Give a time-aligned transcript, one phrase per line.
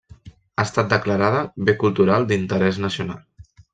[0.29, 3.21] Ha estat declarada bé cultural d'interès nacional.